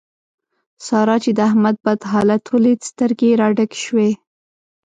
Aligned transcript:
سارا 0.85 1.15
چې 1.23 1.31
د 1.37 1.39
احمد 1.49 1.75
بد 1.85 1.99
حالت 2.11 2.43
وليد؛ 2.53 2.81
سترګې 2.91 3.27
يې 3.31 3.35
را 3.41 3.47
ډکې 3.57 3.79
شوې. 3.85 4.09